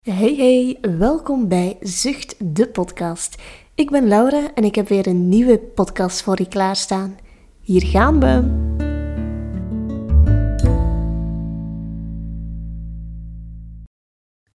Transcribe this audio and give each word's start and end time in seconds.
Hey 0.00 0.34
hey, 0.34 0.78
welkom 0.98 1.48
bij 1.48 1.76
Zucht 1.80 2.54
de 2.54 2.68
podcast. 2.68 3.42
Ik 3.74 3.90
ben 3.90 4.08
Laura 4.08 4.54
en 4.54 4.64
ik 4.64 4.74
heb 4.74 4.88
weer 4.88 5.06
een 5.06 5.28
nieuwe 5.28 5.58
podcast 5.58 6.22
voor 6.22 6.38
je 6.38 6.48
klaarstaan. 6.48 7.18
Hier 7.60 7.82
gaan 7.82 8.20
we. 8.20 8.34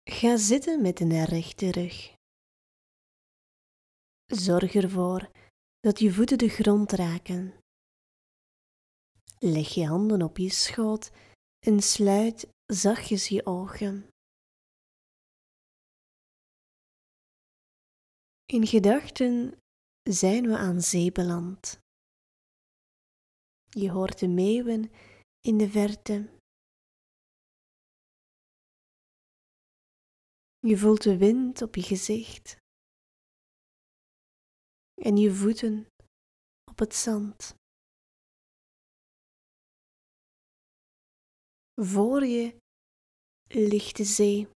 Ga 0.05 0.37
zitten 0.37 0.83
met 0.83 1.01
een 1.01 1.25
rechte 1.25 1.71
rug. 1.71 2.15
Zorg 4.27 4.75
ervoor 4.75 5.31
dat 5.81 5.99
je 5.99 6.13
voeten 6.13 6.39
de 6.39 6.49
grond 6.49 6.93
raken. 6.93 7.55
Leg 9.39 9.69
je 9.69 9.87
handen 9.87 10.23
op 10.23 10.39
je 10.39 10.51
schoot 10.51 11.11
en 11.67 11.81
sluit 11.81 12.49
zachtjes 12.67 13.29
je 13.29 13.47
ogen. 13.47 14.13
In 18.55 18.67
gedachten 18.67 19.59
zijn 20.03 20.47
we 20.47 20.57
aan 20.57 20.81
zee 20.81 21.13
beland. 21.13 21.79
Je 23.69 23.91
hoort 23.91 24.19
de 24.19 24.29
meeuwen 24.29 24.91
in 25.41 25.59
de 25.59 25.69
verte. 25.69 26.39
Je 30.59 30.77
voelt 30.77 31.03
de 31.03 31.17
wind 31.17 31.63
op 31.63 31.75
je 31.75 31.83
gezicht 31.83 32.57
en 34.95 35.17
je 35.17 35.35
voeten 35.35 35.87
op 36.71 36.79
het 36.79 36.95
zand. 36.95 37.55
Voor 41.75 42.25
je 42.25 42.57
ligt 43.47 43.97
de 43.97 44.05
zee. 44.05 44.49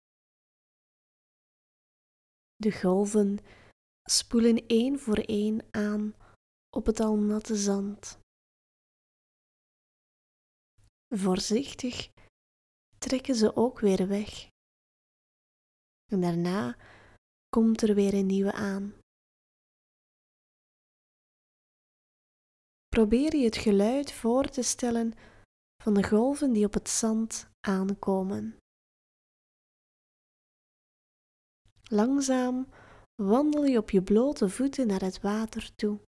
De 2.56 2.72
golven 2.80 3.38
spoelen 4.10 4.66
één 4.66 4.98
voor 4.98 5.18
één 5.18 5.66
aan 5.70 6.14
op 6.76 6.86
het 6.86 7.00
al 7.00 7.16
natte 7.16 7.56
zand. 7.56 8.18
Voorzichtig 11.14 12.10
trekken 12.98 13.34
ze 13.34 13.56
ook 13.56 13.80
weer 13.80 14.08
weg. 14.08 14.48
En 16.12 16.20
daarna 16.20 16.76
komt 17.48 17.82
er 17.82 17.94
weer 17.94 18.14
een 18.14 18.26
nieuwe 18.26 18.52
aan. 18.52 18.94
Probeer 22.88 23.36
je 23.36 23.44
het 23.44 23.56
geluid 23.56 24.12
voor 24.12 24.44
te 24.48 24.62
stellen 24.62 25.12
van 25.82 25.94
de 25.94 26.08
golven 26.08 26.52
die 26.52 26.64
op 26.64 26.74
het 26.74 26.88
zand 26.88 27.50
aankomen. 27.60 28.56
Langzaam 31.82 32.68
wandel 33.22 33.64
je 33.64 33.78
op 33.78 33.90
je 33.90 34.02
blote 34.02 34.48
voeten 34.48 34.86
naar 34.86 35.00
het 35.00 35.20
water 35.20 35.74
toe. 35.74 36.00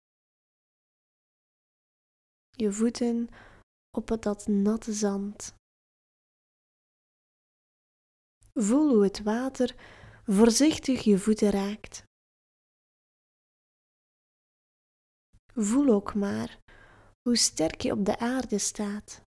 Je 2.50 2.72
voeten 2.72 3.28
op 3.96 4.08
het 4.08 4.22
dat 4.22 4.46
natte 4.46 4.92
zand. 4.92 5.54
Voel 8.52 8.88
hoe 8.88 9.02
het 9.02 9.22
water 9.22 9.74
voorzichtig 10.24 11.02
je 11.02 11.18
voeten 11.18 11.50
raakt. 11.50 12.02
Voel 15.54 15.88
ook 15.88 16.14
maar 16.14 16.58
hoe 17.22 17.36
sterk 17.36 17.80
je 17.80 17.92
op 17.92 18.04
de 18.04 18.18
aarde 18.18 18.58
staat, 18.58 19.22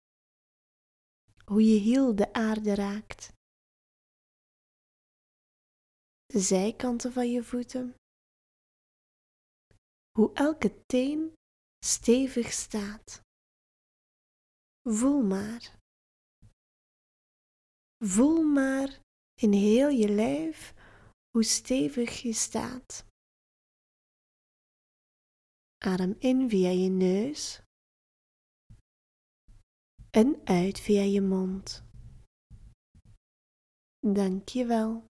hoe 1.46 1.64
je 1.66 1.80
heel 1.80 2.16
de 2.16 2.34
aarde 2.34 2.76
raakt 2.76 3.34
zijkanten 6.34 7.14
van 7.14 7.32
je 7.32 7.44
voeten, 7.44 7.96
hoe 10.12 10.34
elke 10.34 10.86
teen 10.86 11.34
stevig 11.86 12.52
staat. 12.52 13.22
Voel 14.90 15.22
maar. 15.22 15.80
Voel 18.06 18.44
maar 18.44 19.00
in 19.42 19.54
heel 19.54 19.90
je 19.90 20.10
lijf 20.10 20.74
hoe 21.32 21.44
stevig 21.44 22.22
je 22.22 22.34
staat. 22.34 23.06
Adem 25.78 26.16
in 26.20 26.50
via 26.50 26.70
je 26.70 26.90
neus 26.90 27.62
en 30.12 30.42
uit 30.46 30.80
via 30.80 31.02
je 31.02 31.22
mond. 31.22 31.84
Dank 34.00 34.50
je 34.50 34.66
wel. 34.66 35.11